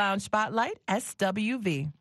[0.00, 1.92] Lounge Spotlight, SWV.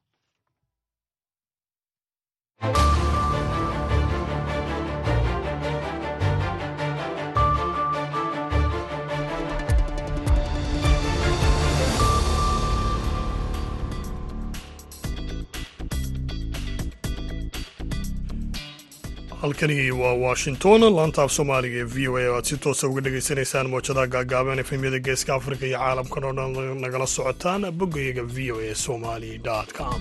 [19.42, 23.02] Halkani waa washington laanta af soomaaliga ee v o a oo aad si toosa uga
[23.06, 28.58] dhagaysanaysaan mowjadaha gaagaaban efemyada geeska afrika iyo caalamkan oo dhan nagala socotaan boggayaga v o
[28.72, 29.32] a somali
[29.78, 30.00] com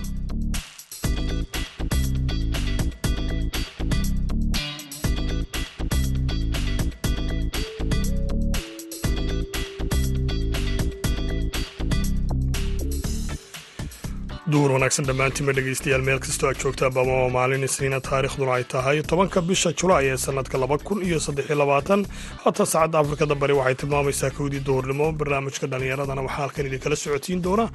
[14.53, 18.97] duur wanaagsan dhammaantiinba dhegaystayaal meel kastoo aad joogtaan bama waa maalin isniina taariikhduna ay tahay.
[19.11, 22.01] Tobanka bisha julaay ee sannadka laba kun iyo saddex iyo labaatan
[22.43, 27.65] haatan saacadda afrikada bari waxay tilmaamaysaa kowdii duurnimo barnaamijka dhallinyaradana waxaa halkan idinkala socotiin doona.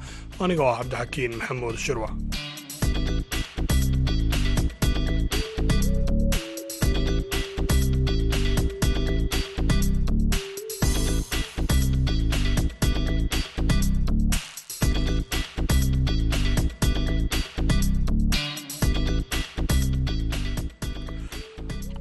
[0.43, 2.13] Anigoo ah cabdixakiin maxamuud shirwac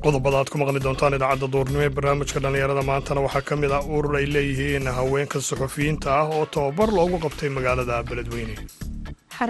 [0.05, 3.83] qodobada aad ku maqli doontaan idaacadda duurnimo ee barnaamijka dhallinyarada maantana waxaa ka mid ah
[3.97, 8.55] urur ay leeyihiin haweenka suxufiyiinta ah oo tababar loogu qabtay magaalada beledweyne.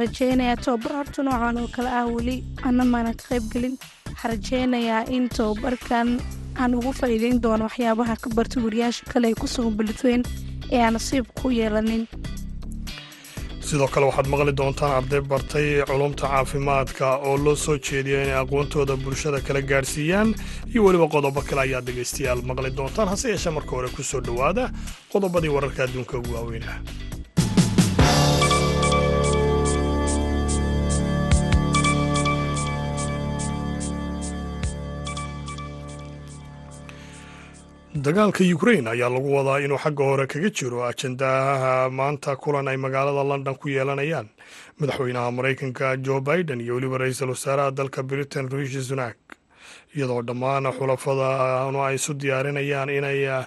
[0.02, 2.36] Rajeynayaa tababar horta noocan oo kale ah weli
[2.68, 3.74] ana maana ka qayb gelin.
[4.10, 6.08] Waxaan rajeynayaa in tababarkan
[6.62, 10.22] aan ugu faa'iideyn doono waxyaabaha ka bartay wariyaasha kale ay ku sugan beledweyn
[10.74, 12.02] ee aan nasiib ku yeelanin
[13.68, 18.94] sidoo kale waxaad maqli doontaan arday bartay culumta caafimaadka oo loo soo jeediyo inay aqoontooda
[19.04, 20.28] bulshada kala gaadhsiiyaan
[20.72, 24.64] iyo weliba qodobo kale ayaad dhegaystayaal maqli doontaan hase yeeshee marka hore ku soo dhowaada
[25.12, 26.76] qodobadii wararka adduunka ugu waaweynah
[37.94, 43.22] dagaalka ukrain ayaa lagu wadaa inuu xagga hore kaga jiro ajandaha maanta kulan ay magaalada
[43.24, 44.28] london ku yeelanayaan.
[44.78, 49.16] Madaxweynaha maraykanka jo biden iyo weliba ra'iisul wasaaraha dalka britain rishi sunak.
[49.94, 53.46] Iyadoo dhammaan xulafadana ay isu diyaarinayaan inay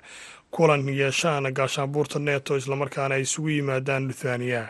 [0.51, 4.69] kulan yeeshaan gaashaanbuurta neto islamarkaana ay isugu yimaadaan luthaniya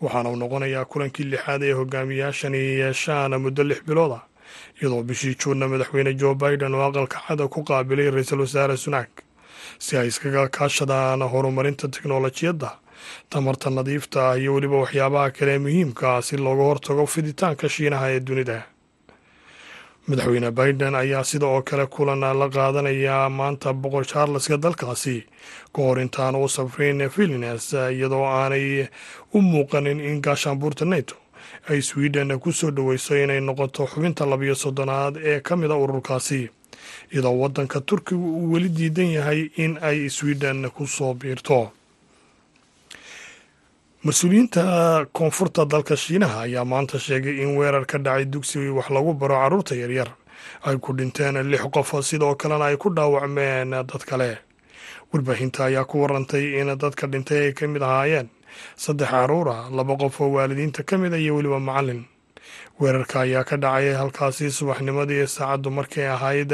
[0.00, 4.20] waxaana uu noqonayaa kulankii lixaad ee hogaamiyaashani yeeshaan muddo lix bilooda
[4.80, 9.10] iyadoo bishii juunna madaxweyne jo biden oo aqalka cada ku qaabilay ra'iisul wasaare sunak
[9.84, 12.70] si ay iskaga kaashadaan horumarinta teknolojiyadda
[13.30, 18.20] tamarta nadiifta ah iyo weliba waxyaabaha kale muhiimka ah si looga hortago fiditaanka shiinaha ee
[18.20, 18.58] dunida.
[20.08, 25.16] Madaxweyne biden ayaa sida oo kale kulan la qaadanayaa maanta boqor charleska dalkaasi
[25.74, 28.86] ka hor intaan u safrayn vilines iyadoo aanay
[29.34, 31.14] u muuqanin in gaashaanbuurta neto
[31.70, 36.50] ay sweden ku soo dhoweyso inay noqoto xubinta labiyo soddonaad ee ka mida ururkaasi
[37.12, 41.70] iyadoo waddanka turkiga uu weli diidan yahay in ay sweden ku soo biirto.
[44.04, 49.34] Mas'uuliyiinta koonfurta dalka shiinaha ayaa maanta sheegay in weerar ka dhacay dugsi wax lagu baro
[49.38, 50.10] carruurta yaryar
[50.66, 54.38] ay ku dhinteen lix qof sidoo kalena ay ku dhaawacmeen dad kale.
[55.12, 58.28] Warbaahinta ayaa ku warantay in dadka dhintay ay ka mid ahaayeen
[58.76, 62.04] saddex carruur ah laba qof oo waalidiinta ka mid a iyo weliba macallin.
[62.80, 66.52] Weerarka ayaa ka dhacay halkaasi subaxnimadii saacaddu markay ahayd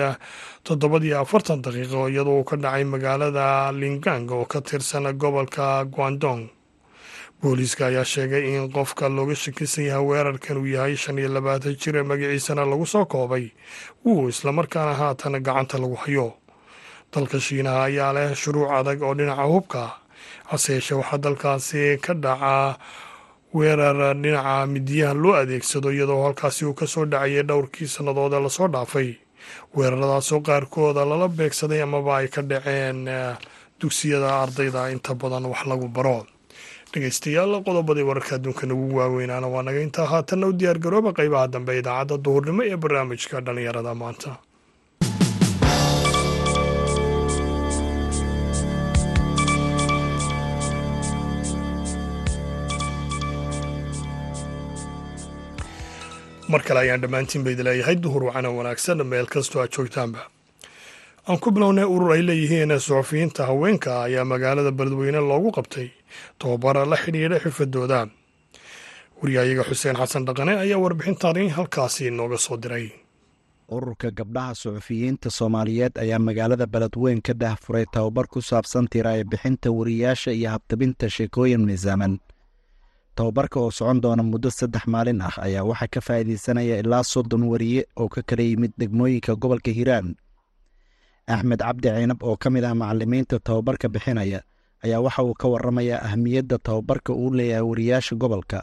[0.67, 6.51] toddobadii afartan daqiiqo iyadoo uu ka dhacay magaalada lingang oo ka tirsan gobolka guandong
[7.41, 11.97] booliiska ayaa sheegay in qofka looga shakisan yahay weerarkan uu yahay shan iyo labaatan jir
[11.97, 13.51] ee magaciisana lagu soo koobay.
[14.05, 16.35] Wuu islamarkaana haatan gacanta lagu hayo.
[17.15, 19.83] Dalka shiinaha ayaa leh shuruuc adag oo dhinaca hubka
[20.51, 22.77] hase yeeshee waxaa dalkaasi ka dhacaa
[23.55, 28.51] weerar dhinaca midiyaha loo adeegsado iyadoo halkaasi uu ka soo dhacayay dhowrkii sannadood ee la
[28.59, 29.09] soo dhaafay.
[29.77, 32.99] Weeraradaasoo qaarkooda lala beegsaday amaba ay ka dhaceen
[33.81, 36.27] dugsiyada ardayda inta badan wax lagu baro.
[36.93, 42.17] Dhegaystayaal qodobadii wararka adduunka nagu waaweynaana waa naga intaa haatanna u diyaargarooba qaybaha dambe idaacadda
[42.25, 44.31] duhurnimo ee barnaamijka dhallinyarada maanta
[56.53, 60.21] mar kale ayaan dhammaantiin ba idi leeyahay duhur wacana wanaagsan meel kastoo aad joogtaanba.
[61.29, 65.89] Aan ku bilownay urur ay leeyihiin suxufiyiinta haweenka ayaa magaalada beledweyne loogu qabtay.
[66.39, 68.09] Tababara la xidhiidha xirfadooda
[69.21, 72.87] wariyayaga xuseen xasan dhaqane ayaa warbixintaani halkaasi nooga soo diray.
[73.69, 80.33] Ururka gabdhaha suxufiyiinta soomaaliyeed ayaa magaalada beledweyn ka dahfuray tababar ku saabsan tiraaya bixinta wariyaasha
[80.33, 82.17] iyo habtabinta sheekooyin miisaaman
[83.19, 87.83] tababarka oo socon doona muddo saddex maalin ah ayaa waxaa ka faa'iideysanaya ilaa soddon wariye
[88.01, 90.09] oo ka kala yimid degmooyinka gobolka hiiraan
[91.35, 94.41] axmed cabdi ciinab oo ka mid ah macalimiinta tababarka bixinaya
[94.85, 98.59] ayaa waxa uu ka waramayaa ahmiyadda tababarka uu leeyahay wariyaasha gobolka.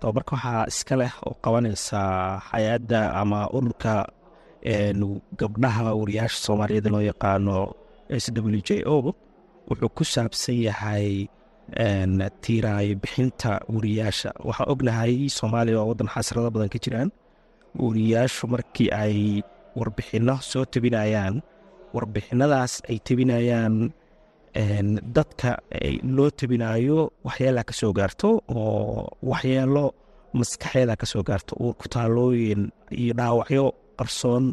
[0.00, 3.92] Tababarka waxaa iska leh oo qabanaysaa hay'adda ama ururka
[5.40, 7.56] gabdhaha wariyaasha soomaaliyeed loo yaqaano
[8.08, 9.14] s w j o.
[9.68, 11.26] Wuxuu ku saabsan yahay
[11.74, 14.30] tiiraayo bixinta wariyaasha.
[14.44, 17.10] Waxaan ognahay soomaaliya waa waddan xasrado badan ka jiraan.
[17.82, 19.42] Wariyaashu markii ay
[19.78, 21.42] warbixinno soo tebinayaan
[21.94, 23.74] warbixinadaas ay tebinayaan
[25.16, 25.50] dadka
[26.16, 29.84] loo tebinayo waxyeelaa ka soo gaarto oo waxyeelo
[30.38, 31.52] maskaxeeda ka soo gaarto.
[31.60, 32.62] Uurkutaalooyin
[33.00, 33.64] iyo dhaawacyo
[33.98, 34.44] qarsoon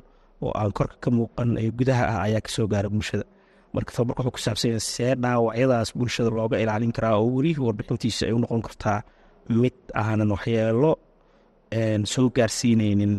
[0.44, 3.24] oo aan korka ka muuqan ee gudaha ah ayaa ka soo gaara bulshada
[3.76, 8.34] marka tababarka wuxuu ku saabsanya see dhaawacyadaas bulshada looga ilaalin karaa oo welihii warbixintiisa ay
[8.38, 9.00] u noqon kartaa
[9.62, 10.92] mid aanan waxyeelo
[12.14, 13.14] soo gaarsiineynin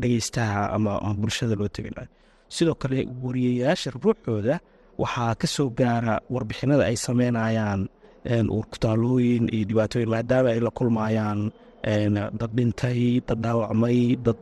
[0.00, 2.08] dhegeystaha ama bulshada loo teginayo
[2.54, 4.54] sidoo kale wariyayaasha ruuxooda
[5.02, 7.80] waxaa ka soo gaara warbixinada ay sameynayaan
[8.54, 11.40] uurkutaalooyin iyo dhibaatooyin maadaama ay la kulmayaan
[12.40, 14.40] dad dhintay dad dhaawacmay dad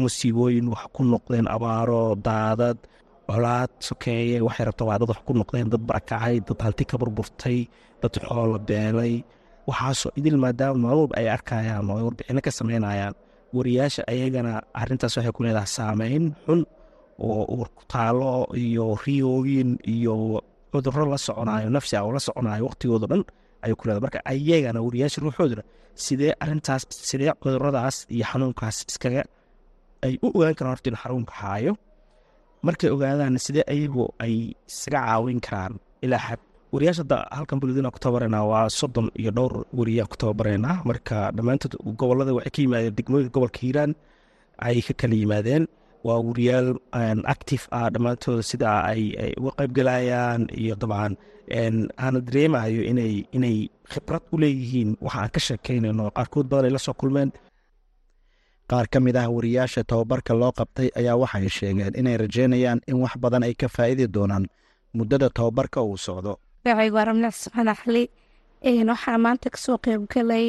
[0.00, 2.78] musiibooyin wax ku noqdeen abaaro daadad
[3.28, 7.58] colaad sokeeye waxay rabta waa dad wax ku noqdeen dad barakacay dad halti ka burburtay
[8.02, 9.14] dad xoola beelay.
[9.68, 13.14] Waxaasoo idil maadaama maalwalba ay arkayaan oo ay ka sameynayaan.
[13.56, 16.60] Wariyaasha ayagana arintaas waxay ku leedahay saameyn xun
[17.26, 18.30] oo uurkutaalo
[18.62, 20.14] iyo riyooyin iyo
[20.72, 23.22] cuduro la soconayo nafsi oo la soconayo waqtigooda dhan
[23.64, 24.04] ayuu ku leedahay.
[24.06, 25.62] Marka ayagana wariyaasha ruuxooduna
[26.04, 29.22] sidee arintaas sidee cuduradaas iyo xanuunkaas iskaga
[30.06, 31.72] ay u ogaan karaan horta in xanuunka haayo
[32.62, 34.34] markay ogaadaan sidee ayagu ay
[34.70, 35.74] isaga caawin karaan
[36.04, 36.40] ilaa xad.
[36.72, 41.74] Wariyaasha hadda halkan buladina ku tababareynaa waa soddon iyo dhowr wariyaa ku tababareynaa marka dhammaantood
[42.00, 43.92] gobollada waxay ka yimaadeen degmooyinka gobolka hiiraan
[44.66, 45.64] ay ka kala yimaadeen.
[46.06, 46.68] Waa wariyaal
[47.34, 49.02] active ah dhammaantooda sida ay
[49.40, 51.12] uga qaybgalayaan iyo dabcan.
[52.02, 53.56] Aana dareemayo inay inay
[53.92, 54.90] khibrad u leeyihiin.
[55.04, 57.30] Waxa aan ka sheekeynayno qaarkood badan ay la soo kulmeen
[58.70, 63.14] qaar ka mid ah wariyaasha tababarka loo qabtay ayaa waxay sheegeen inay rajeynayaan in wax
[63.22, 64.44] badan ay ka faa'idi doonaan
[64.96, 66.32] muddada tababarka uu socdo.
[68.64, 70.46] Waxaa maanta ka soo qeybgalay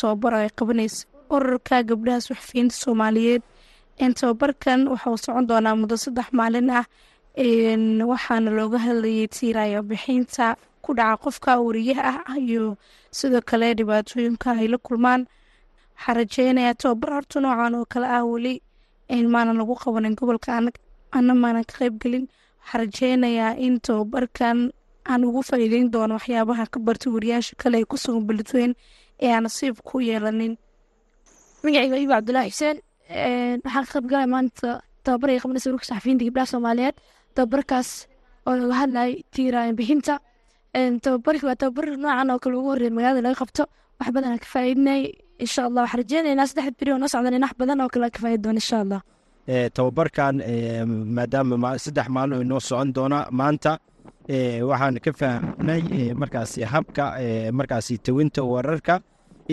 [0.00, 1.04] tababar ay qabanaysa
[1.34, 3.42] ururka gabdhaha suxufiyiinta soomaaliyeed.
[4.20, 6.84] Tababarkan waxauu socon doonaa muddo saddex maalin ah.
[8.10, 12.76] Waxaana looga hadlayay tiirayo bixinta ku dhaca qofka wariyaha ah iyo
[13.10, 15.26] sidoo kale dhibaatooyinka ay la kulmaan
[15.96, 18.54] waxaa rajeynayaa tababar horta noocan oo kale ah weli.
[19.32, 20.50] Maanan lagu qabanin gobolka
[21.16, 22.24] ana maanan ka qeybgelin
[22.60, 24.58] waxaa rajeynayaa in tababarkan
[25.10, 28.72] aan ugu faa'iideyn doono waxyaabaha ka bartay wariyaasha kale ay ku sugan beledweyn
[29.20, 30.56] ee aan nasiib ku yeelanin.
[31.62, 32.76] Magacayga iba cabdulaahi xuseen
[33.64, 34.68] waxaan ka qaybgalay maanta
[35.04, 36.96] tababar ay qabanaysa ururka saxafiyiinta gabdhaha soomaaliyeed.
[37.36, 37.88] Tababarkaas
[38.46, 40.14] oo laga hadlayay tiiraayan bixinta.
[41.04, 43.64] Tababarki waa tababar noocan oo kale ugu horreeya magaalada laga qabto.
[44.00, 45.02] Wax badan ka faa'iidinay
[45.42, 48.10] insha allah waxaan rajeynaynaa saddex beri oo noo socdan in wax badan oo kale aan
[48.14, 49.00] ka faa'iidi doono insha allah
[49.76, 50.34] tababarkan
[51.16, 53.72] maadaama saddex maalin inoo socon doona maanta
[54.70, 55.82] waxaan ka fahmnay
[56.20, 57.04] markaasi habka
[57.58, 58.94] markaasi tawinta wararka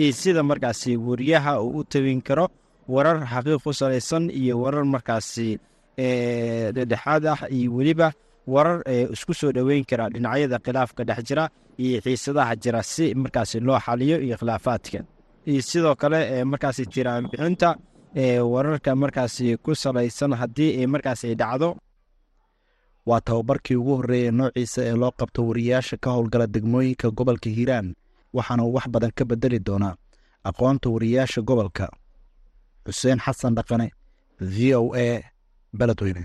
[0.02, 2.46] iyo sida markaasi wariyaha uu u tawin karo
[2.94, 5.48] warar xaqiiq ku salaysan iyo warar markaasi
[6.76, 8.08] dhedhexaad ah iyo weliba
[8.54, 8.78] warar
[9.14, 11.44] isku soo dhoweyn kara dhinacyada khilaafka dhex jira
[11.84, 14.98] iyo xiisadaha jira si markaasi loo xaliyo iyo khilaafaadka
[15.50, 17.70] iyo sidoo kale markaasi tiraan bixinta
[18.52, 21.68] wararka markaasi ku salaysan haddii markaasi dhacdo.
[23.06, 27.88] Waa tababarkii ugu horreeyay noociisa ee loo qabto wariyaasha ka howlgala degmooyinka gobolka hiiraan
[28.36, 29.94] waxaana wax badan ka bedeli doonaa
[30.48, 31.86] aqoonta wariyaasha gobolka.
[32.86, 33.86] Xuseen xasan dhaqane
[34.40, 35.22] v o a
[35.78, 36.24] beledweyne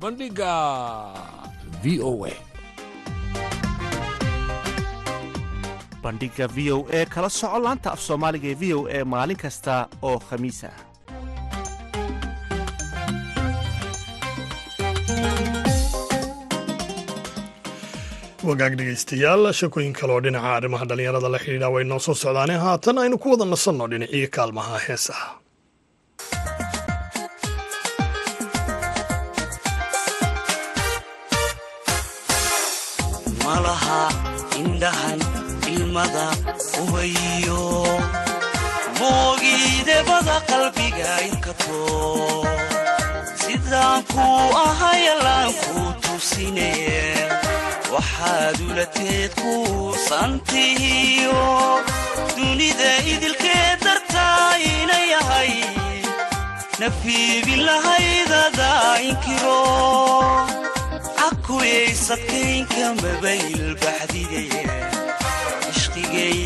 [0.00, 0.52] bandhigga
[1.82, 2.32] v o a.
[6.02, 9.74] Bandhigga v o e kala soco laanta af soomaaliga ee v o e maalin kasta
[10.08, 10.76] oo khamiis ah
[18.48, 22.54] wagaag dhegaystayaal shakooyin kale oo dhinaca arrimaha dhallinyarada la xidhiidha way noo soo socdaane.
[22.64, 25.26] Haatan aynu ku wada nasanno dhinacii kaalmaha heesaha
[33.64, 34.00] malaha
[34.60, 35.20] indhahan
[35.74, 36.26] ilmada
[36.82, 37.62] ubayo
[39.00, 41.80] moogiidebada qalbiga inkato
[43.42, 46.72] sidaan kuu ahayalaan kuu tusine
[47.94, 51.40] waxaad ulateed kuusantihiyo
[52.36, 55.52] dunida idilkeed dartaa ina yahay
[56.80, 58.70] nafiibin lahaydada
[59.08, 59.60] inkiro
[61.54, 64.42] cakuyay sadkaynka mabayl baxdige
[65.70, 66.38] ishqigay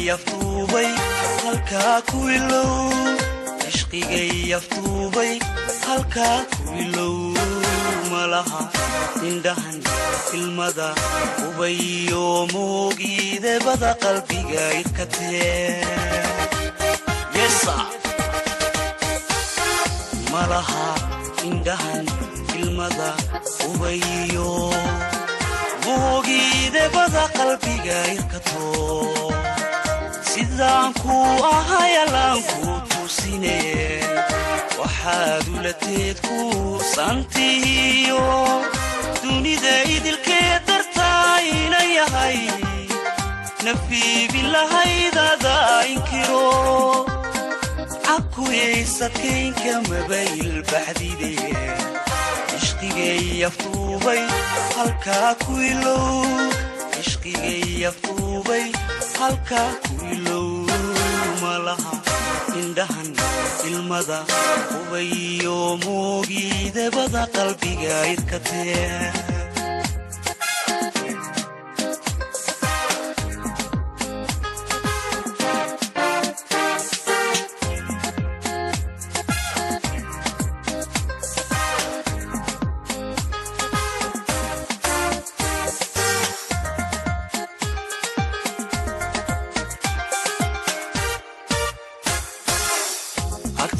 [14.80, 15.82] idkatee
[20.32, 20.88] malaha
[21.49, 22.07] indhahan
[22.61, 23.11] ilmada
[23.68, 24.50] ubayo
[25.87, 28.66] moogiidebada qalbiga irkato
[30.30, 33.59] sidaan kuu ahayalaan kuu tusine
[34.80, 38.23] waxaad ulateed kuusantihiyo
[39.23, 42.38] dunida idilkeed dartaa ina yahay
[43.64, 45.57] nafiibin lahaydada
[45.95, 46.47] inkiro
[48.08, 51.32] cakuyay sadkaynka mabayl baxdide
[52.56, 54.22] ishqigay aftuubay
[54.76, 56.06] halkaa ku ilow
[57.02, 58.66] ishqigay aftuubay
[59.20, 60.48] halkaa ku ilow
[61.42, 61.94] malaha
[62.60, 63.10] indhahan
[63.68, 64.20] ilmada
[64.78, 67.96] ubayo moogiidebada qalbiga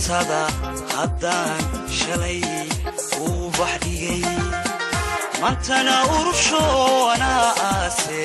[0.09, 0.43] agtada
[0.97, 1.61] haddaan
[1.99, 2.41] shalay
[3.25, 4.23] uu baxdhigay
[5.43, 6.62] mantana urusho
[7.12, 8.25] anaa aase.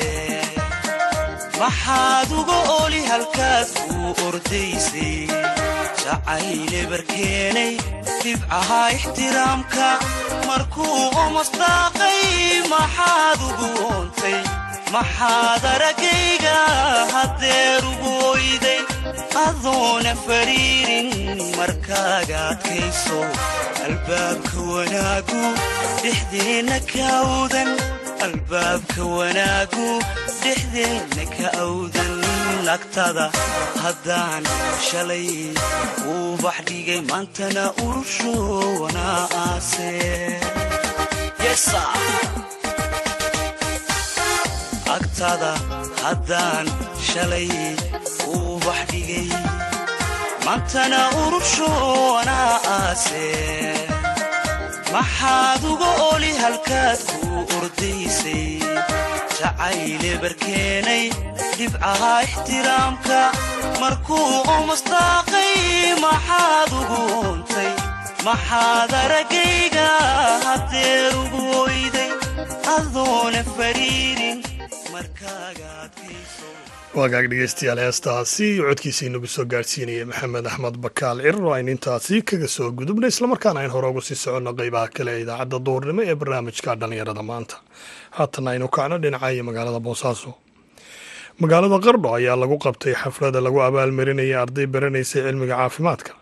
[1.60, 5.28] Maxaad uga oli halkaad kuu ordaysay?
[6.04, 7.74] Jacayle barkeenay
[8.24, 9.88] dhibcahaa ixtiraamka.
[10.48, 12.20] Markuu omasdaaqay
[12.74, 14.40] maxaad ugu oontay?
[14.96, 16.58] Maxaad araggayga
[17.13, 18.80] haddeer ugu oyday
[19.42, 21.10] adoona fariirin
[21.58, 23.20] markaaga adkayso
[23.86, 25.42] albaabka wanaagu
[26.04, 27.72] dhexdeenna ka awdan
[28.28, 29.88] albaabka wanaagu
[30.44, 32.12] dhexdeenna ka awdan
[32.75, 33.25] agtada
[33.84, 34.44] haddaan
[34.88, 35.28] shalay
[36.13, 38.34] uu baxdhigay maantana urusho
[38.84, 39.92] wanaa aase
[44.96, 45.52] agtada
[46.04, 46.66] haddaan
[47.10, 47.50] shalay
[48.63, 49.27] uu baxdhigay
[50.46, 51.70] maantana urusho
[52.22, 53.24] anaa aase
[54.93, 58.46] maxaad uga oli halkaad kuu ordaysay
[59.39, 61.03] jacayle barkeenay
[61.58, 63.20] dhibcahaa ixtiraamka
[63.82, 64.27] markuu
[64.58, 65.53] omasdaaqay
[66.05, 67.72] maxaad ugu oontay
[68.27, 69.88] maxaad araggayga
[70.48, 72.12] haddeer ugu oyday
[72.75, 74.39] adoona fariirin
[74.93, 76.52] markaaga adkayso
[76.97, 82.69] waagaag dhegeystayaal heestaasi codkiisa inagu soo gaadhsiinaya maxamed axmed bakaal cirir aynu intaasi kaga soo
[82.79, 87.23] gudubnay islamarkaana ayn hore uga sii soconno qeybaha kale ee idaacadda duurnimo ee barnaamijka dhallinyarada
[87.29, 87.55] maanta.
[88.17, 90.31] Haatan aynu kacno dhinacayo magaalada boosaaso.
[91.41, 96.13] Magaalada qardho ayaa lagu qabtay xaflada lagu abaalmarinaya arday baranaysay cilmiga caafimaadka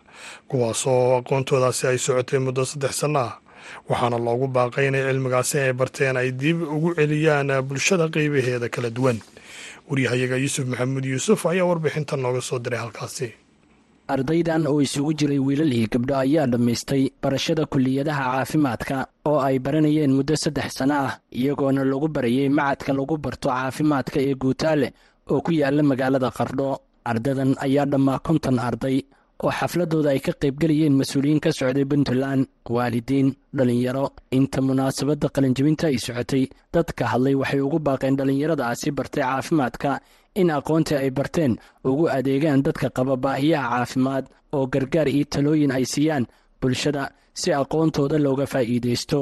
[0.50, 3.34] kuwaasoo aqoontoodaasi ay socotay muddo saddex sanno ah
[3.90, 9.18] waxaana loogu baaqay inay cilmigaasi ay barteen ay dib ugu celiyaan bulshada qeybaheeda kala duwan.
[9.90, 13.28] Waryahayaga yuusuf maxamuud yuusuf ayaa warbixinta nooga soo diray halkaasi.
[14.14, 18.98] Ardaydan oo isugu jiray wiilal iyo gabdho ayaa dhammaystay barashada kulliyadaha caafimaadka
[19.30, 24.36] oo ay baranayeen muddo saddex sanno ah iyagoona lagu barayay macadka lagu barto caafimaadka ee
[24.42, 24.88] guutaale
[25.32, 26.70] oo ku yaalla magaalada qardho
[27.12, 28.98] ardadan ayaa dhammaa konton arday
[29.46, 32.44] oo xafladooda ay ka qaybgelayeen mas'uuliyiin ka socday puntland
[32.76, 34.06] waalidiin dhallinyaro
[34.38, 36.44] inta munaasabadda qalinjibinta ay socotay
[36.74, 39.92] dadka hadlay waxay ugu baaqeen dhallinyaradaasi bartay caafimaadka
[40.42, 41.54] in aqoontii ay barteen
[41.90, 44.26] ugu adeegaan dadka qaba baahiyaha caafimaad
[44.58, 46.26] oo gargaar iyo talooyin ay siiyaan
[46.62, 47.04] bulshada
[47.40, 49.20] si aqoontooda looga faa'iidaysto.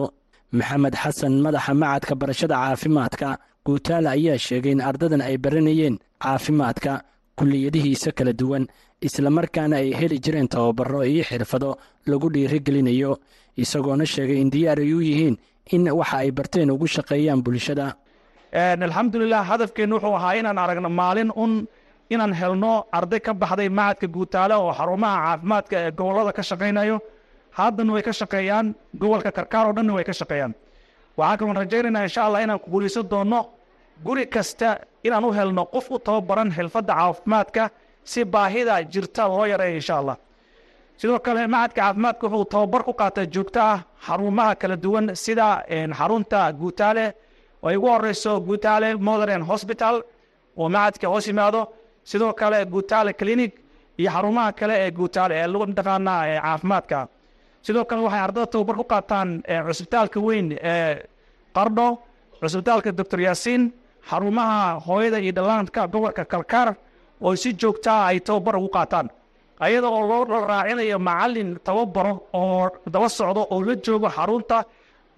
[0.58, 3.28] Maxamed xasan madaxa macadka barashada caafimaadka
[3.66, 6.92] guutaale ayaa sheegay in ardadan ay baranayeen caafimaadka
[7.40, 8.64] kulliyadihiisa kala duwan
[9.08, 11.70] islamarkaana ay heli jireen tababaro iyo xirfado
[12.12, 13.12] lagu dhiirigelinayo
[13.64, 15.36] isagoona sheegay in diyaar ay u yihiin
[15.76, 17.88] in waxa ay barteen ugu shaqeeyaan bulshada.
[18.86, 21.68] Alxamdulilah hadafkeennu wuxuu ahaa inaan aragno maalin un
[22.14, 26.96] inaan helno arday ka baxday macadka guutaale oo xarumaha caafimaadka ee gobollada ka shaqaynayo
[27.58, 28.68] haddana way ka shaqeeyaan
[29.02, 30.54] gobolka karkaar oo dhanna way ka shaqeeyaan.
[31.18, 33.40] Waxaa kaloon rajaynaynaa insha allah inaan ku guulaysan doonno
[34.06, 34.70] guri kasta
[35.04, 37.64] inaan u helno qof u tababaran xilfadda caafimaadka
[38.12, 40.18] si baahida jirta loo yareeya insha allah
[41.00, 45.48] sidoo kale macadka caafimaadka wuxuu tababar ku qaataa joogto ah xarumaha kala duwan sida
[45.98, 47.06] xarunta guutaale
[47.68, 49.96] ay ugu horeyso guutaale modern hospital
[50.58, 51.62] oo macadka hoos yimaado.
[52.10, 53.52] Sidoo kale guutaale clinic
[54.00, 57.08] iyo xarumaha kale ee guutaale ee lagu dhaqaanaa caafimaadka.
[57.66, 59.30] Sidoo kale waxay ardada tababar ku qaataan
[59.68, 61.04] cusbitaalka weyn ee
[61.56, 61.88] qardho
[62.42, 63.64] cusbitaalka doctor yaasiin
[64.10, 66.76] xarumaha hooyada iyo dhallaanka gobolka kalkaar
[67.22, 69.08] oo si joogtaa ay tababar ugu qaataan.
[69.60, 74.64] Ayada oo loo raacinayo macalin tababaro oo daba socdo oo la joogo xarunta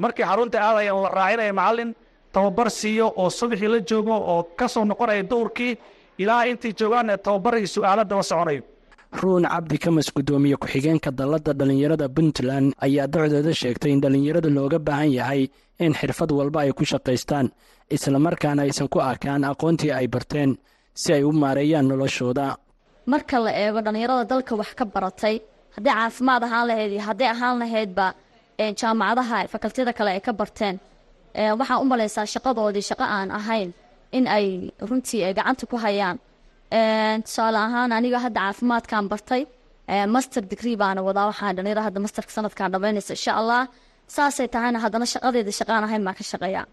[0.02, 1.90] markii xarunta aadaya la raacinayo macalin
[2.34, 5.78] tababar siiyo oo subaxii la joogo oo ka soo noqonaya dowrkii
[6.18, 8.64] ilaa intay joogaan tababar iyo su'aalo daba soconayo.
[9.22, 15.12] Ruun cabdi kamas guddoomiye ku-xigeenka dalladda dhallinyarada puntland ayaa docdooda sheegtay in dhallinyarada looga baahan
[15.12, 15.42] yahay
[15.84, 17.52] in xirfad walba ay ku shaqaystaan
[17.98, 20.52] islamarkaana aysan ku arkaan aqoontii ay barteen
[21.02, 22.46] si ay u maareeyaan noloshooda.
[23.12, 25.36] Marka la eego dhallinyarada dalka wax ka baratay
[25.76, 28.06] haddii caafimaad ahaan lahayd iyo hadday ahaan lahaydba
[28.80, 30.76] jaamacadaha fakaltiyada kale ay ka barteen.
[31.60, 33.70] Waxaan u malaysaa shaqadoodii shaqo aan ahayn
[34.18, 34.46] in ay
[34.90, 36.18] runtii ay gacanta ku hayaan.
[37.26, 39.42] Tusaale ahaan aniga hadda caafimaadkan bartay
[40.14, 41.26] master degree baana wadaa.
[41.32, 43.62] Waxaan dhalinyaro hadda masterka sanadkan dhamaynaysa insha allah.
[44.16, 46.66] Saasay tahayna haddana shaqadeeda shaqaan ahayn baan ka shaqeeyaa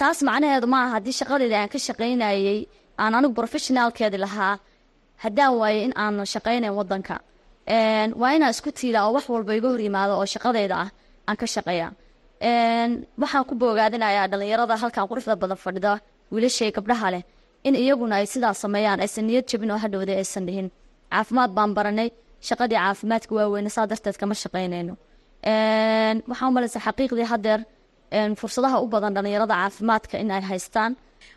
[0.00, 2.66] taas macnaheedu maaha haddii shaqadeeda aan ka shaqaynayay
[3.02, 4.54] aan anigu professionaalkeedi lahaa
[5.24, 7.16] haddaan waaye in aan shaqaynayn wadanka
[8.20, 10.88] waa inaan isku tiilaa oo wax walba iga hor yimaado oo shaqadeyda ah
[11.28, 11.88] aan ka shaqeeya.
[13.22, 15.92] Waxaan ku boogaadinayaa dhallinyarada halkan quruxda badan fadhida
[16.32, 17.22] wiilashay gabdhaha leh
[17.66, 20.68] in iyaguna ay sidaas sameeyaan aysan niyad jabin oo hadhowday aysan dhihin.
[21.12, 22.08] Caafimaad baan baranay
[22.48, 24.94] shaqadii caafimaadka waaweyne saa darteed kama shaqaynayno.
[26.30, 27.60] Waxaan umalaysa xaqiiqdii hadeer
[28.40, 30.92] fursadaha u badan dhallinyarada caafimaadka in ay haystaan.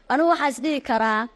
[0.10, 1.28] Anigu waxaa isdhihi karaa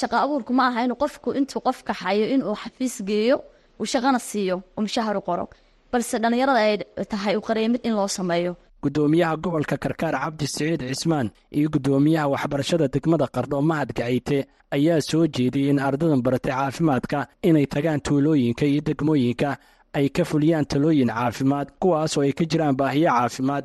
[0.00, 3.36] shaqa abuurku ma aha inuu qofku intuu qofka hayo inuu xafiis geeyo
[3.80, 5.44] uu shaqana siiyo uu mushahar qoro.
[5.92, 6.76] Balse dhallinyarada ay
[7.12, 8.56] tahay u qareemid in loo sameeyo.
[8.82, 14.38] Guddoomiyaha gobolka karkaar cabdi siciid cismaan iyo guddoomiyaha waxbarashada degmada qardho mahad gacayte
[14.76, 19.50] ayaa soo jeediyey in ardadan baratay caafimaadka inay tagaan tuulooyinka iyo degmooyinka
[19.96, 23.64] ay ka fuliyaan talooyin caafimaad kuwaas oo ay ka jiraan baahiyo caafimaad.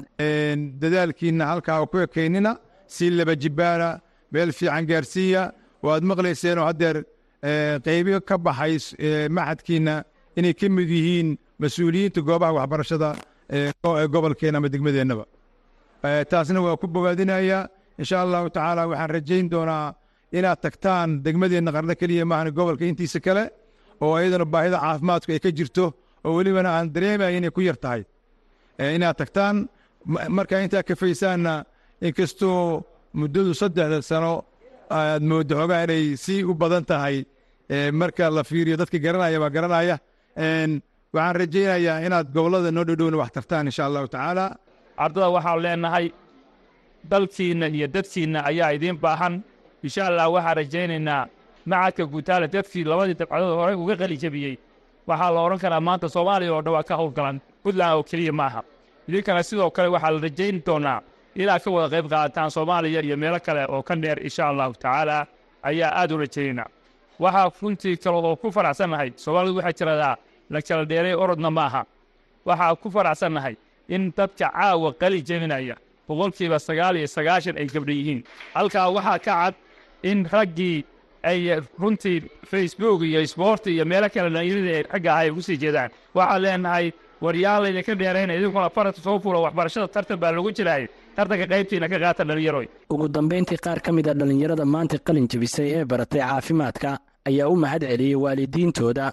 [0.82, 2.52] Dadaalkiinna halkaa ku ekaynina
[2.88, 4.00] si laba jibbaana
[4.32, 5.52] meel fiican gaarsiiya
[5.86, 6.98] waad maqlayseenoo haddeer
[7.86, 8.74] qaybo ka baxay
[9.38, 10.04] maxadkiinna
[10.38, 11.30] inay ka mid yihiin
[11.62, 13.10] mas'uuliyiinta goobaha waxbarashada
[14.14, 15.26] gobolkeena ama degmadeennaba.
[16.32, 17.68] Taasna waa ku bogaadinayaa
[18.00, 19.94] insha allahu tacaala waxaan rajayn doonaa
[20.38, 23.44] inaad tagtaan degmadeenna qarno keliya maahan gobolka intiisa kale
[24.02, 25.86] oo iyadana baahida caafimaadku ay ka jirto
[26.26, 28.02] oo welibana aan dareemaya inay ku yar tahay.
[28.96, 29.56] Inaad tagtaan
[30.38, 31.54] markaa intaa kafaysaanna
[32.08, 32.84] inkastoo
[33.20, 34.34] muddadu saddexda sano
[34.98, 37.18] aad mooddo xoogaa inay si u badan tahay.
[38.00, 39.96] Marka la fiiriyo dadka garanaya baa garanaya.
[41.16, 44.46] Waxaan rajaynayaa inaad gobollada noo dhowdhowna wax tartaan insha allahu tacaala.
[45.04, 46.06] Ardada waxaan leenahay
[47.12, 49.34] dalkiinna iyo dadkiinna ayaa idiin baahan.
[49.86, 51.24] Insha allah waxaan rajaynaynaa
[51.70, 54.56] macadka guutaale dadkii labadii dabcadood horey uga qali jebiyey
[55.08, 58.62] waxaa la odhan karaa maanta soomaaliya oo dhan waa ka howlgalan puntland oo keliya maaha.
[59.08, 61.02] Idinkana sidoo kale waxaa la rajayn doonaa
[61.36, 65.28] inaad ka wada qayb qaadataan soomaaliya iyo meelo kale oo ka dheer insha allahu tacaala
[65.64, 66.68] ayaa aad u rajaynaa
[67.20, 70.16] waxaa runtii kale oo ku faraxsannahay soomaalidu waxay tiradaa
[70.50, 71.86] la kala dheeray orodna maaha.
[72.46, 73.56] Waxaa ku faraxsannahay
[73.90, 75.76] in dadka caawa qali jebinaya
[76.08, 78.24] boqolkiiba sagaal iyo sagaashan ay gabdha yihiin.
[78.54, 79.56] Halkaa waxaa ka cad
[80.04, 80.86] in raggii
[81.24, 81.40] ay
[81.82, 82.18] runtii
[82.52, 85.90] facebook iyo isboorti iyo meelo kale dhalinyarada ay ragga ahay ugu sii jeedaan.
[86.16, 86.88] Waxaan leenahay
[87.26, 90.84] waryaal laydinka dheerayna idinkuna farata soo fula waxbarashada tartan baa lagu jiraay
[91.16, 95.70] tartanka qaybtiina ka qaata dhalinyaroy ugu dambayntii qaar ka mid a dhallinyarada maanta qalin jebisay
[95.78, 96.90] ee baratay caafimaadka
[97.30, 99.06] ayaa u mahad celiyey waalidiintooda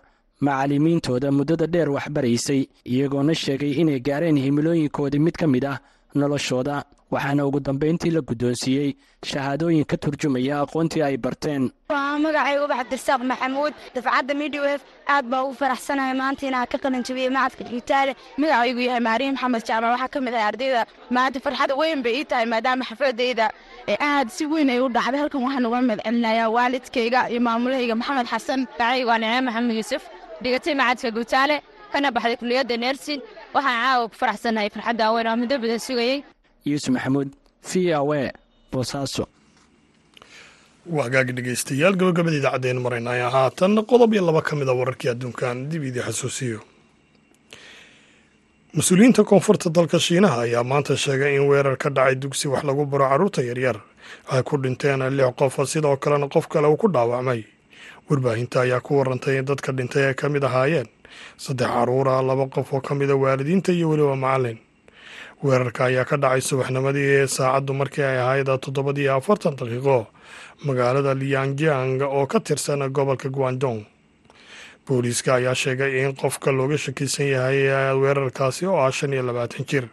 [0.47, 2.61] macallimiintooda muddada dheer waxbaraysay
[2.93, 5.79] iyagoona sheegay inay gaareen himilooyinkoodii mid ka mid ah
[6.15, 6.85] noloshooda.
[7.11, 8.95] Waxaana ugu dambeyntii la guddoonsiiyey
[9.27, 11.71] shahaadooyin ka turjumaya aqoontii ay barteen.
[11.91, 13.73] Magacayga ubax abdirsaaq maxamuud.
[13.95, 17.03] Dafcadda midwef aad baa ugu faraxsanahay maanta inaan ka qalin
[17.35, 22.03] macadka digitaale magacaygu yahay maariin maxamed jaamac waxaa ka mid ahay ardayda maanta farxad weyn
[22.05, 23.51] bay ii tahay maadaama xafladayda
[23.99, 25.19] aad si weyn ay u dhacday.
[25.21, 30.03] Halkan waxaan uga madcelinayaa waalidkayga iyo maamulahayga maxamed xasan magacaygu waa nicme maxamed yuusuf.
[30.43, 31.57] Dhigatay macadka guutaale
[31.93, 33.21] kana baxday kuliyadda nersin
[33.55, 36.19] waxaan caawa ku faraxsanahay farxadda weyn oo muddo badan sugayey
[36.65, 37.29] yuusuf maxamuud
[37.69, 38.33] v o e
[38.73, 39.25] boosaaso
[40.95, 45.69] waa hagaagi dhegeystayaal gabagabada idaacaddeenu maraynaya haatan qodob iyo laba ka mid a wararkii adduunkan
[45.71, 46.61] dib idii xasuusiyo.
[48.77, 53.09] Mas'uuliyiinta koonfurta dalka shiinaha ayaa maanta sheegay in weerar ka dhacay dugsi wax lagu baro
[53.09, 53.77] carruurta yaryar
[54.31, 57.45] ay ku dhinteen lix qof sidoo kalena qof kale uu ku dhaawacmay
[58.11, 60.89] warbaahinta ayaa ku warantay in dadka dhintay ay ka mid ahaayeen
[61.37, 64.59] saddex carruura laba qof oo ka mida waalidiinta iyo weliba macallin
[65.43, 70.07] weerarka ayaa ka dhacay subaxnimadii saacaddu markii ay ahayd toddobadii afartan daqiiqo
[70.67, 73.81] magaalada liangyang oo ka tirsan gobolka guandong
[74.87, 79.85] booliiska ayaa sheegay in qofka looga shakisan yahay weerarkaasi oo ah shan iyo labaatan jir.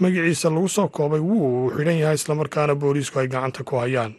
[0.00, 4.14] Magaciisa lagu soo koobay wuu uu xidhan yahay islamarkaana booliisku ay gacanta ku hayaan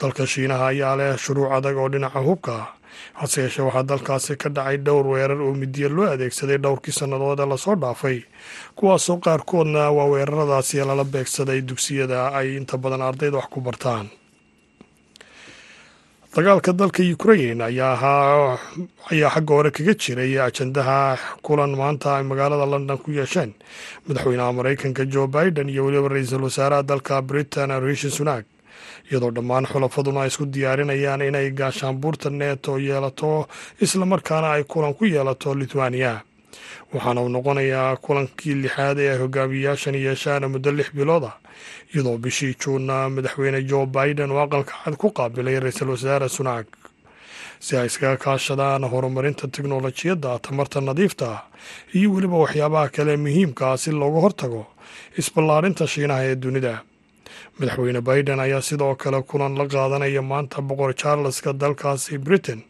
[0.00, 2.68] dalka shiinaha ayaa leh shuruuc adag oo dhinaca hubka ah.
[3.20, 7.46] Hase yeeshee waxaa dalkaasi ka dhacay dhowr weerar oo midiya loo adeegsaday dhowrkii sannadood ee
[7.52, 8.18] la soo dhaafay
[8.76, 14.06] kuwaasoo qaarkoodna waa weeraradaasi lala beegsaday dugsiyada ay inta badan ardayda wax ku bartaan.
[16.34, 18.58] Dagaalka dalka ukrain ayaa
[19.34, 23.50] xagga hore kaga jiray ajandaha kulan maanta ay magaalada london ku yeesheen.
[24.06, 28.44] Madaxweynaha maraykanka joe biden iyo weliba ra'iisul wasaaraha dalka britain rishi sunak
[29.10, 33.48] iyadoo dhammaan xulafaduna isku diyaarinayaan inay gaashaanbuurta neeto yeelato
[33.84, 36.20] islamarkaana ay kulan ku yeelato lithuania.
[36.92, 41.36] Waxaana uu noqonayaa kulankii lixaad ee ay hogaamiyayaashan yeeshaan muddo lix bilood ah
[41.94, 46.66] iyadoo bishii juunna madaxweyne joe biden oo aqalka cad ku qaabilay ra'iisul wasaare sunak.
[47.64, 51.28] Si ay iskaga kaashadaan horumarinta teknolojiyadda tamarta nadiifta
[51.94, 54.62] iyo weliba waxyaabaha kale muhiimka ah si looga hortago
[55.20, 56.74] isballaarinta shiinaha ee dunida
[57.58, 62.62] madaxweyne biden ayaa sidoo kale kulan la qaadanaya maanta boqor charleska dalkaasi britain.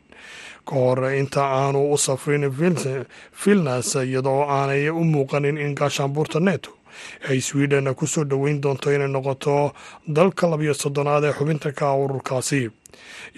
[0.67, 2.45] Ka hor inta aanu u safrin
[3.45, 6.71] vilnas iyadoo aanay u muuqanin in gaashaanbuurta neto
[7.31, 9.73] ay sweden ku soo dhoweyn doonto inay noqoto
[10.17, 12.71] dalka labiyo soddonaad ee xubinta ka ururkaasi.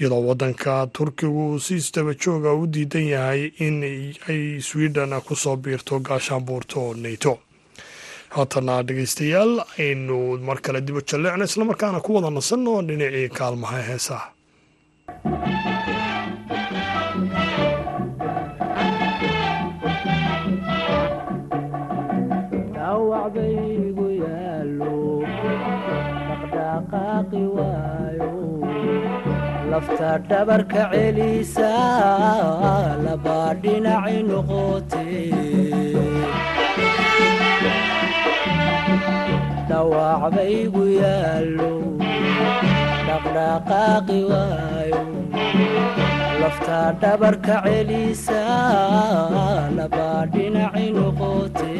[0.00, 3.76] Iyadoo waddanka turkigu si isdaba jooga u diidan yahay in
[4.28, 7.38] ay sweden ku soo biirto gaashaanbuurto neto
[8.34, 9.52] haatana dhegeystayaal
[9.84, 10.18] aynu
[10.48, 14.26] mar kale dibo jalleecno islamarkaana ku wada nasanno dhinacii kaalmaha heesaha
[39.72, 41.72] dhawacbaygu yaalo
[43.08, 45.00] dhaqdhaqaaqi waayo
[46.42, 48.42] lafta dhabarka celisa
[49.78, 51.76] labaa dhinaci noqote.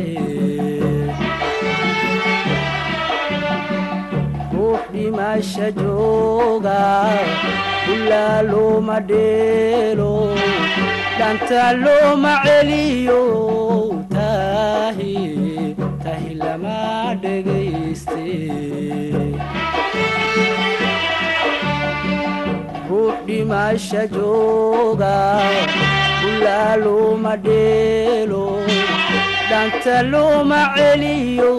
[4.55, 6.81] Ruux dhimasha jooga
[7.95, 8.41] ilaa
[9.11, 10.13] dheelo
[11.19, 13.23] dhanta looma celiyo
[14.15, 15.42] tahi
[16.13, 16.79] tahi lama
[17.23, 18.25] dhegayste
[22.89, 25.15] ruux dhimasha jooga
[26.31, 28.45] ilaa looma dheelo
[29.51, 31.53] dhanta looma celiyo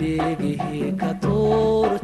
[0.01, 2.04] dheegihii ka tuurte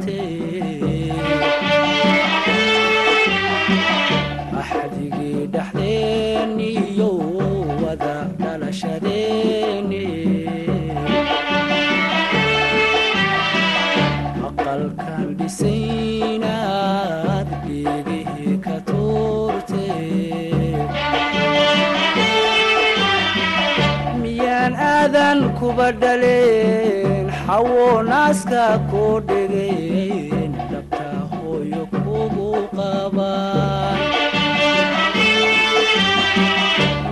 [25.91, 33.99] ka dhaleen xawo naaska ku dhigeen dhabta hooyo kugu qabaan.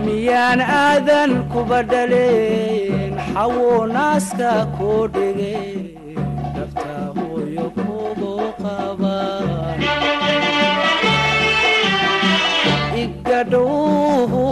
[0.04, 5.82] Miyaan aadan kuba dhaleen xawo naaska ku dhigeen
[6.54, 9.78] dhabta hooyo kugu qabaan.
[13.02, 14.46] Igadhuhu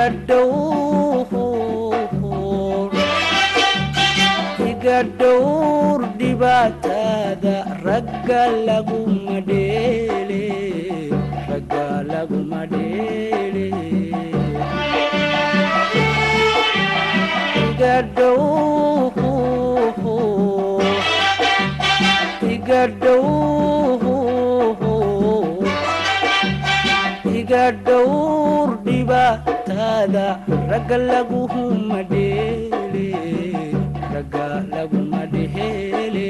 [0.00, 1.12] igadhowr
[4.70, 10.44] igadhowr dhibaatada ragga laguma dheele
[30.70, 33.06] ragga laguma dheele
[34.14, 36.26] ragga laguma dheele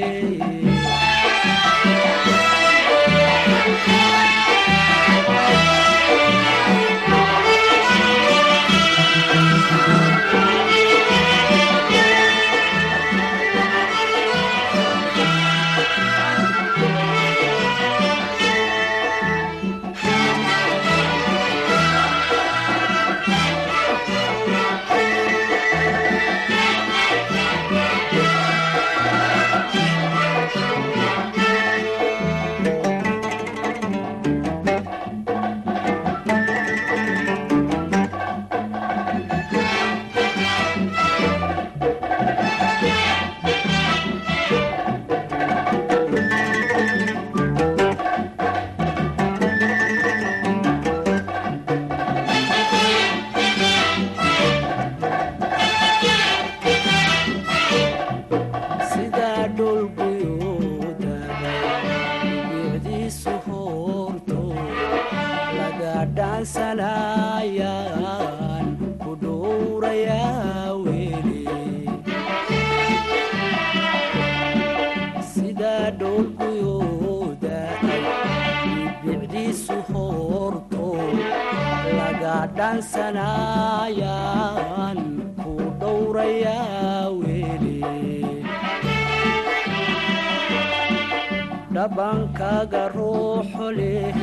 [91.80, 94.16] dhabankaaga ruuxo leh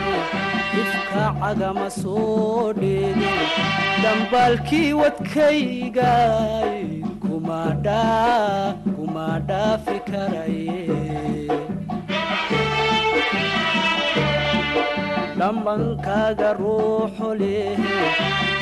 [0.82, 3.32] ifka cagama soo dheege
[4.04, 6.76] dambaalkii wadkaygay
[7.24, 10.78] kuma dhaa kuma dhaafi karaye
[15.40, 17.82] dhambankaaga ruuxo leh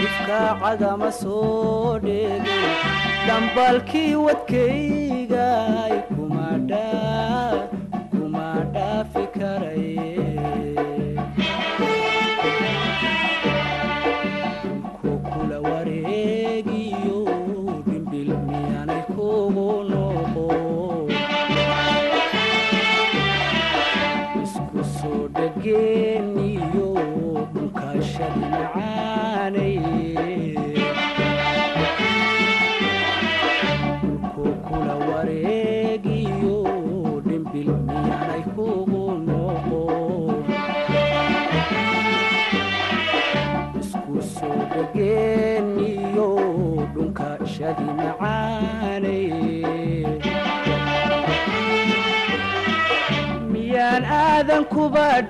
[0.05, 2.58] ifka cagama soo dheege
[3.27, 6.47] dambaalkii wadkaygay kuma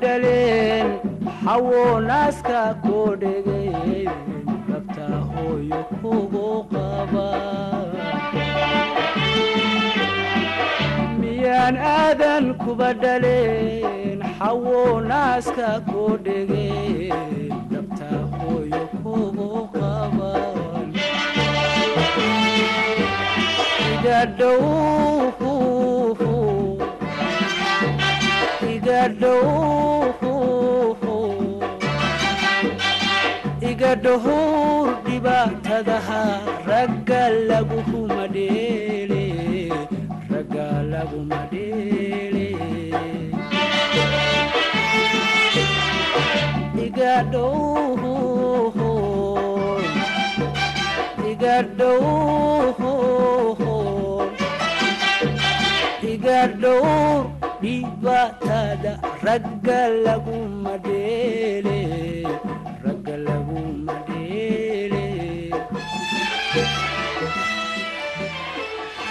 [0.02, 0.88] dhaleen
[1.44, 4.10] xawo naaska koo dhegeen
[4.70, 7.28] dhabta hooyo kugu qaba.
[11.20, 20.88] Miyaan aadan kuba dhaleen xawo naaska koo dhegeen dhabta hooyo kugu qaban
[23.92, 24.20] iga
[33.72, 36.22] iga dhowr dhibaatadaha
[36.70, 39.26] ragga laguma dheele
[57.66, 58.92] dhibaatada
[59.28, 61.80] ragga laguma dheele
[62.86, 65.04] ragga laguma dheele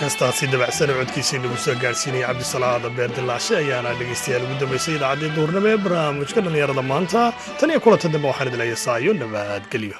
[0.00, 5.32] heestaasi dabacsan oo codkiisii lagu soo gaadhsiinaya cabdisalaada beer dilaashe ayaana dhegaystayaal ugu dambaysay idaacaddii
[5.38, 7.20] duurnimo ee barnaamijka dhallinyarada maanta
[7.58, 9.98] tan iyo kulanta dambe waxaan idin leeya saayo nabadgelyo